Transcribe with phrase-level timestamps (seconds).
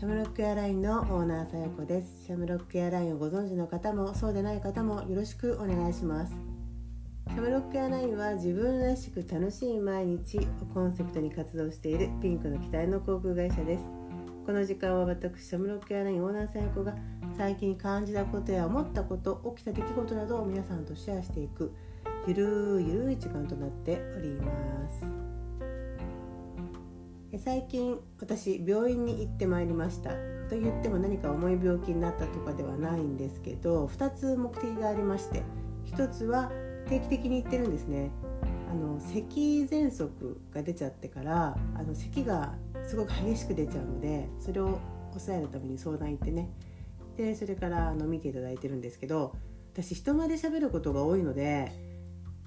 [0.00, 2.24] シャムロックエアラインのオーナーさよこです。
[2.24, 6.32] シャムロックエアラインをご存知の方もそうでない方もよろしくお願いします。
[7.28, 10.42] シャムロックエアラインは自分らしく楽しい毎日を
[10.72, 13.84] コンセプトに活動しているピンクの機体の航空会社です。
[14.46, 16.94] この時間は私シャムロックエアラインオーナーさよこが
[17.36, 21.74] 最近感じたことや思ったこと起きた出来事などを皆さんとシェアしていく
[22.26, 25.29] ゆるゆるい時間となっております。
[27.38, 30.10] 最近私病院に行ってまいりました
[30.48, 35.44] と言っても何か重い病気になったとかではないんですけど2つ目的がありまして
[35.86, 36.50] 1つは
[36.88, 38.10] 定期的に行ってるんですね。
[38.70, 42.54] あの咳喘息が出ちゃってからあの咳が
[42.86, 44.78] すごく激しく出ちゃうのでそれを
[45.10, 46.48] 抑えるために相談行ってね。
[47.16, 49.34] でそれからあの見ていただいてるんですけど
[49.72, 51.72] 私人前で喋ることが多いので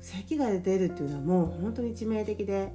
[0.00, 2.72] 咳が出るっていうのはもう本当に致命的で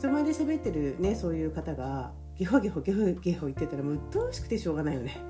[0.00, 5.20] 人前で喋ってるねそういう方がゲホゲホゲホゲホ言ってたらもう鬱陶しくてしょうがないよね。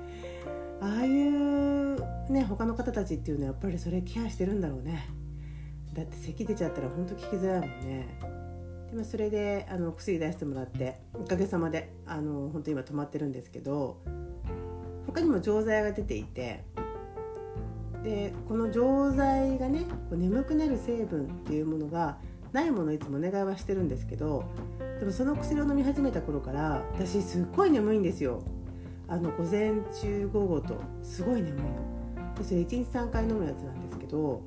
[0.79, 5.09] ああいうね他の方たちっていうのはやっぱりそれケアしてるんだろうね。
[5.93, 8.17] だって咳出ちゃったらほんと聞きづらいもんね。
[8.91, 13.97] でもそれであの薬出してもらっておかげさまであの本当今止まってるんですけど
[15.05, 16.63] 他にも錠剤が出ていて
[18.05, 22.17] でこの錠剤がね眠くなる成分っていうものが
[22.53, 24.43] ないものいつもお願いはしてるんですけど
[24.99, 28.43] でもその薬を飲み始めた頃から私すっごい眠いんですよ。
[29.07, 32.35] あの午前中午後とすごい眠いの。
[32.37, 34.43] でそれ1日3回飲むやつなんですけども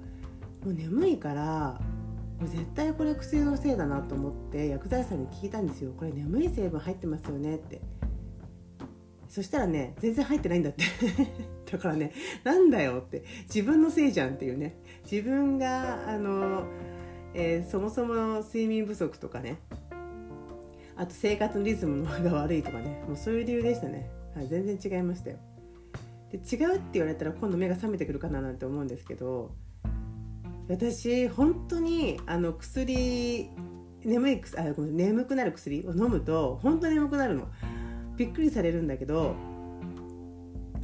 [0.64, 1.80] う眠いから
[2.40, 5.92] もう絶対これ薬のせいだなと思って薬剤師さんに聞いたんですよ。
[5.96, 7.80] これ眠い成分入ってますよねって。
[9.28, 10.84] そしたらね全然入ってないんだって。
[11.70, 12.12] だからね
[12.44, 13.24] なんだよって。
[13.52, 14.76] 自分のせいじゃんっていうね。
[15.10, 16.64] 自分があの
[17.34, 19.58] えー、そもそも睡眠不足とかね。
[20.96, 23.02] あと生活のリズムが悪いとかね。
[23.08, 25.38] もうそういう理由でしたね、はい、全然違いましたよ。
[26.30, 29.52] で違うって言われたら今度目が覚めてくるかななんて思うんですけど
[30.68, 33.50] 私本当にあの薬
[34.04, 37.48] 眠いあごめん眠くなる薬を飲むと本当に眠くなるの。
[38.16, 39.34] びっくりされるんだけど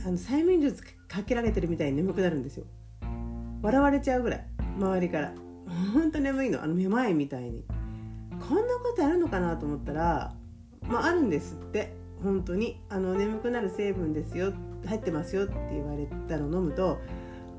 [0.05, 2.65] あの催眠術かけられてるみたいに眠くなるんですよ。
[3.63, 4.47] 笑われちゃうぐらい。
[4.79, 5.50] 周りから。
[5.81, 7.65] ほんと眠いのあのめまいみたいに。
[8.49, 10.35] こんなことあるのかなと思ったら
[10.83, 11.95] まああるんですって。
[12.23, 12.81] 本当に。
[12.89, 14.53] あの眠くなる成分ですよ。
[14.87, 16.99] 入ってますよって言われたの飲むと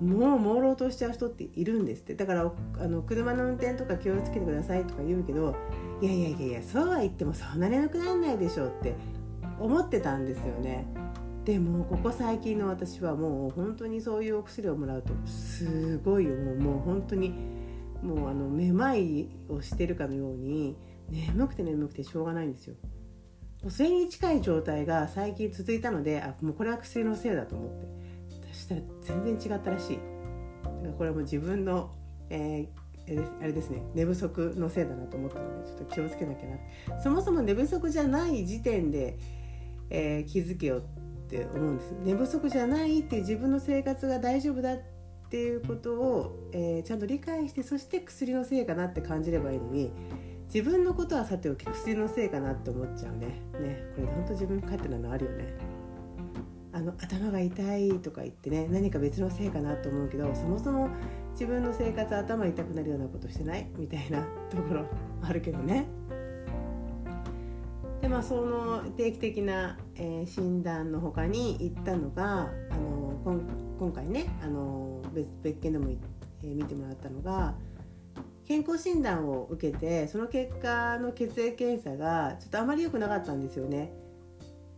[0.01, 2.15] もう朦朧としちゃう人っているんですって。
[2.15, 5.55] だからあの車の運転とか気をつけてくださいとか言うけど
[6.01, 8.95] いやいやいやいやそうは言ってもそんな眠くならないでしょうって
[9.59, 10.87] 思ってたんですよね。
[11.45, 16.35] でもここ最近の私はもう本当にそういうお薬をもらうとすごいよ。
[16.35, 17.35] もうもう本当に
[18.01, 20.75] もうあのめまいをしてるかのように
[21.09, 22.75] 眠くて眠くてしょうがないんですよ。
[23.69, 28.01] それに近い状態が最近続いたのであもうこれは薬のせいだと思って。
[28.51, 29.99] そしたら全然違ったらしい。
[30.63, 31.91] だからこれはもう自分の、
[32.29, 39.17] えー、あれですね寝不足のせいだなと思ったのでちょっと気をつけなきゃなそもそも寝不足じゃない時点で、
[39.89, 40.81] えー、気づけよっ
[41.27, 41.93] て思うんです。
[42.03, 44.90] 寝不足じゃないって自分の生活が大丈夫だって
[45.31, 49.93] っていうことを、えー、ちゃんと理解してそして薬のせいかなって感じればいいのに
[50.53, 53.27] 自分のことはさておき薬のせいかなって思っちゃうね。
[53.61, 55.53] ねこれ本当自分勝手なのあるよね。
[56.73, 60.89] あの頭が痛いとか言ってね何か別のせいかなと思うけどそもそも
[61.31, 63.69] 自分の生活頭痛くなるようなことしてない？
[63.77, 64.85] みたいなところ
[65.21, 65.87] あるけどね。
[68.01, 75.89] でまあその定期的な、えー、診断のほかに行ったのがあの今回ねあの別別件でも、
[76.43, 77.53] えー、見てもらったのが
[78.47, 83.93] 健康診断を受けてその結果の血液検査がちょっとあまり良くなかったんですよね。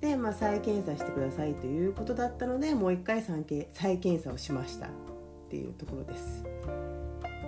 [0.01, 4.89] で、まあ、再検査してくださいということだったのでもう一回再検査をしましたっ
[5.49, 6.43] ていうところです。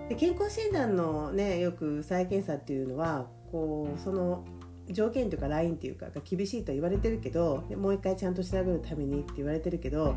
[0.09, 4.45] で健康診断のねよく再検査っていうのはこうその
[4.89, 10.15] 条件というかラインっていうかが厳しいと言われてるけどもう一回ちゃんと調べるためにって言われてるけど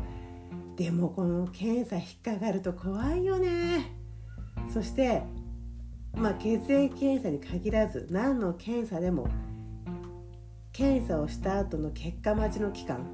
[0.79, 3.97] でもこの検査引っかかると怖いよね。
[4.73, 5.23] そして
[6.13, 9.27] まあ血液検査に限らず何の検査でも
[10.71, 13.05] 検査をした後の結果待ちの期間。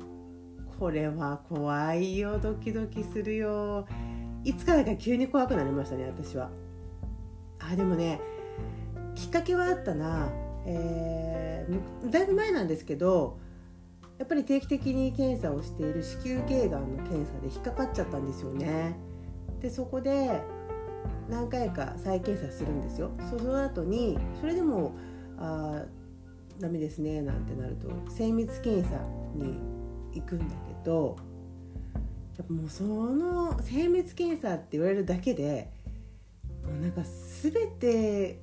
[0.80, 2.38] これは怖いよ。
[2.38, 3.88] ドキドキするよ。
[4.44, 6.52] いつからか急に怖くなりましたね私は。
[7.60, 8.22] あでもね
[9.16, 10.30] きっかけはあったな。
[10.68, 13.40] えー、だいぶ前なんですけど
[14.18, 18.96] やっぱり定期的に検査をしている子宮頸がんの検査で引っかかっちゃったんですよね。
[19.62, 20.42] でそこで
[21.30, 23.12] 何回か再検査するんですよ。
[23.30, 24.96] その後にそれでも
[25.38, 25.84] あ
[26.60, 28.98] ダメですねなんてなると精密検査
[29.36, 29.60] に
[30.14, 31.18] 行くんだけど
[32.38, 35.72] やっぱもうその精密検査って言われるだけで
[36.64, 37.02] もうなんか
[37.42, 38.40] 全て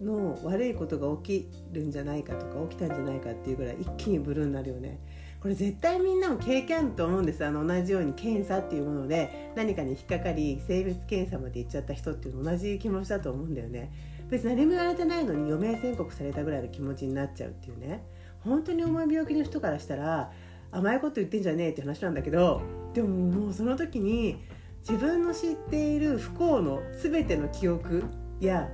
[0.00, 4.98] の悪いことが起きるんじゃないかとか起きたんじゃないかっていうぐらい一気にブルーになるよね。
[5.40, 7.44] これ絶対みんなも経験あると思うんです。
[7.44, 13.92] あの同じように検査っていうもので何かに引っかかり性別検査まで行っちゃった人っていうの同じ気持ちだと思うんだよね。
[14.30, 18.04] 別に何も言われてないのに余命宣告されたぐらいの気持ちになっちゃうっていうね。
[18.40, 20.32] 本当に重い病気の人からしたら
[20.70, 22.60] 甘いこと言ってんじゃねえって話なんだけど
[22.92, 24.42] でももうその時に
[24.80, 28.04] 自分の知っている不幸の全ての記憶
[28.40, 28.68] や、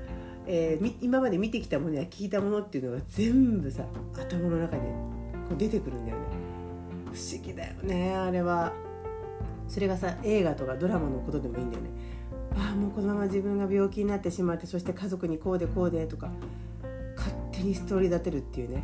[0.53, 4.83] えー、今まで見てきたものや聞いたものっていうのが全部さ頭の中に
[5.49, 6.25] こう出てくるんだよね。
[7.13, 8.73] 不思議だよねあれは。
[9.69, 11.91] それがさ映画とかドラマのことでもいいんだよね。
[12.57, 16.33] ああもうこのまま自分が病気になってしまってそして家族にこうでこうでとか
[17.17, 18.83] 勝手にストーリー立てるっていうね。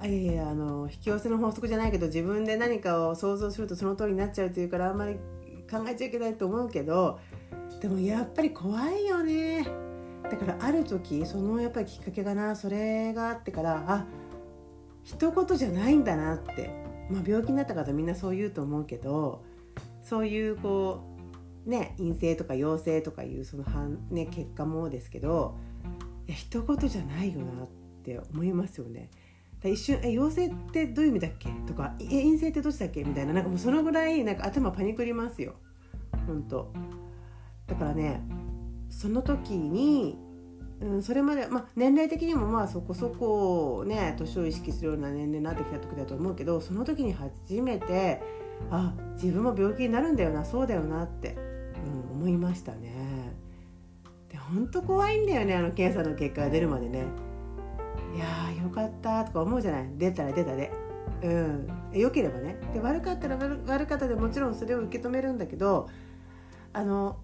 [0.00, 5.16] あいやいやあの引き寄せの法則じゃないけど自分で何かを想像するとその通りになっちゃうというからあんまり
[5.70, 7.18] 考えちゃいけないと思うけど
[7.82, 9.87] でもやっぱり怖いよね
[10.24, 14.06] だからある時そのやっぱりきっかけがなそれがあってからあ
[15.02, 19.42] 一言じゃないんだなってまあ、病気になった方みんなそう言うと思うけど
[20.02, 21.00] そういうこ
[21.66, 25.56] うね陰性とか陽性とかいうその反、ね、結果もですけど
[26.26, 27.68] いや一言じゃないよなっ
[28.04, 29.10] て思いますよね。
[29.64, 31.48] 一瞬え陽性ってどういう意味だっけ？
[31.66, 33.02] とかえ陰性ってどっちだっけ？
[33.02, 35.54] みたいななんかもうそのぐらいなんか頭パニクりますよ。
[36.26, 36.70] 本当
[37.66, 38.22] だからね
[38.88, 40.18] その時に
[40.80, 48.22] うん、それまで、まあ、年齢的にもまあそこそこね年を意識するような年齢になってきた時だと思うけどその時に初めて
[48.70, 51.36] あ自分も病気になるんだよなそうだよなって、
[51.84, 53.32] うん、思いましたね。
[54.30, 57.06] で本当怖いんだよねあの検査の結果が出るまでね。
[58.14, 59.90] いやーよかったとか思うじゃない？
[59.96, 60.70] 出たら出たで。
[61.24, 65.88] うん、よければねで悪かったら悪かったでもちろんそれを受け止めるんだけど
[66.72, 67.16] あの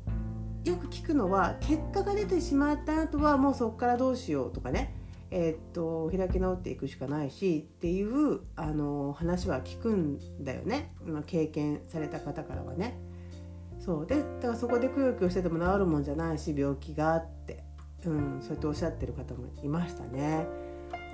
[0.64, 4.94] よく聞くのは結果が出てしまった後はもうそこからどうしようとかね。
[5.30, 10.94] えー、っと開き直っていくしかないしっていうあの話は聞くんだよね。
[11.26, 12.98] 経験された方からはね。
[13.78, 14.06] そう。
[14.06, 17.64] でだからそこでくよくよしてても治るもんじゃないし病気があって、
[18.06, 20.46] うん、そうやっておっしゃってる方もいましたね。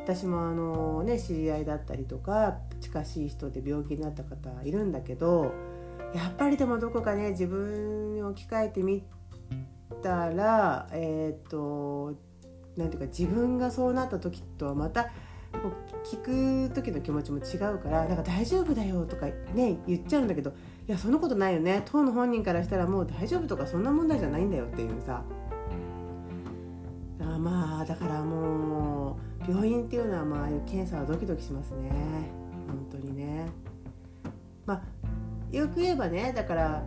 [0.05, 5.53] 私もあのね知り合いだったりとか近しい人で病気になった方いるんだけど
[6.15, 9.05] やっぱりでもどこかね自分に置き換えてみ
[10.03, 12.15] たらえっ、ー、と
[12.77, 15.11] なんていうか自分がそうなった時とはまた
[16.05, 21.83] 聞く時の気持ちも違うからなんか大丈夫だよとかね言っちゃうんだけどいやそんなことないよね。
[21.85, 25.23] 当の本人からしたらもう大丈夫とかそんな問題じゃないんだよっていうさ。
[27.21, 31.91] あまあだからもう病院っていうのはまあ検査はドキドキしますね。
[32.67, 33.47] 本当にね。
[34.67, 34.83] まあ
[35.57, 36.83] よく言えばねだから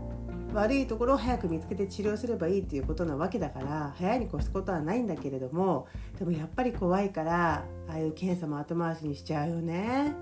[0.54, 10.16] 悪いところを早く見つけて治療すればいいっていうことなわけだから早いに越すことはないんだけれどもでもやっぱり怖いからああいう検査も後回しにしちゃうよね。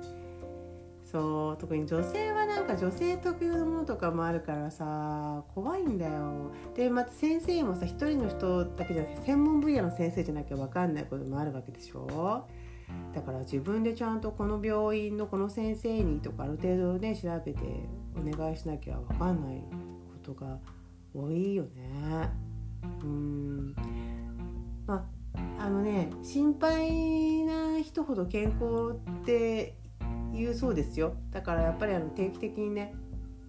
[1.04, 6.52] そう特に女性はなんか女性特有のものとかもあるからさ怖いんだよ。
[6.74, 12.48] でまた先生もさ一人の人だけじゃなくて専門分野の先生じゃなきゃ分かんないこともあるわけでしょ。
[13.14, 17.60] だから自分でちゃんとこの病院のこの先生にとかある程度ね調べて
[18.16, 19.62] お願いしなきゃ分かんない。
[20.22, 20.60] ことが
[21.14, 22.30] 多いよね。
[23.04, 23.76] うん
[24.86, 25.08] ま
[25.60, 29.76] ああのね心配な人ほど健康って
[30.34, 32.94] 言うそうですよだからやっぱりあの定期的にね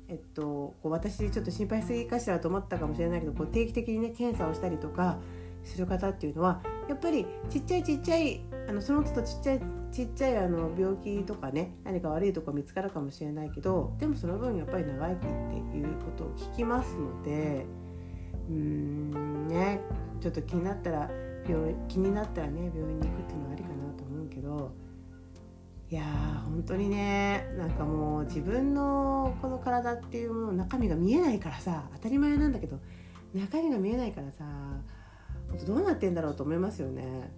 [0.08, 5.18] えっと、こう私ちょっと心配すぎかしらと思ったかもしれないけどこう定期的にね検査をしたりとか
[5.64, 15.26] する方っていうのはやっぱりちっちゃいちっちゃいあのその都度ちっちゃいちっちゃいあの病気とかね何か悪いとこ見つかるかもしれないけどでもその分やっぱり長生きっ
[15.70, 17.66] ていうことを聞きますので
[18.48, 19.80] うーんね
[20.20, 21.10] ちょっと気になったら
[21.48, 24.72] 病気になったらね病院に行くっていうのはありかなと思うけど
[25.90, 32.78] いやー本当にねなんかもう自分のこの体っていうもの中身が見えないからさ当たり前なんだけど
[33.34, 34.44] 中身が見えないからさ
[35.66, 37.30] どうなってんだろうと思いますよね。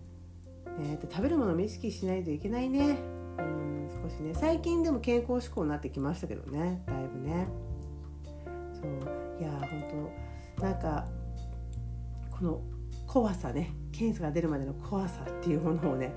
[0.78, 2.98] ね食べるものも意識しないといけないね。
[3.38, 7.46] うん少しね最近でも健康志向になってきましたけどねだいぶね。
[8.74, 10.10] そういや本
[10.58, 11.06] 当なんか
[12.30, 12.60] この
[13.06, 16.14] 怖さね検査が出るまでの怖さっていうものをね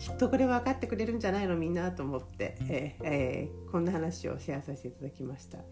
[0.00, 5.58] きっとこれ分かってくれるんじゃないのみんなと思って、えー、え、こんな話をシェアさせていただきました。
[5.58, 5.64] は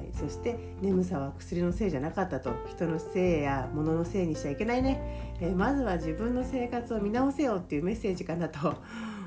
[0.00, 8.76] い、そして眠さは薬のせいじゃなかったと人のせいや物のせいにしちゃいけないね、えー、まずは自分の生活を見直せよっていうメッセージかなと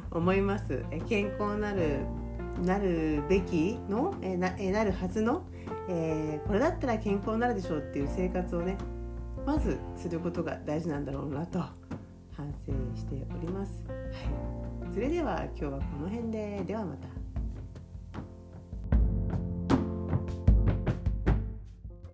[0.09, 0.83] 思います。
[0.89, 1.99] え健康なる
[2.65, 5.45] なるべきのえなえなるはずの、
[5.87, 8.77] えこれだったら健康になるでしょうっていう生活をね
[9.45, 11.63] まずすることが大事なんだろうなと
[12.37, 13.83] 反省しております。
[13.87, 17.16] はい、それでは今日はこの辺でではまた。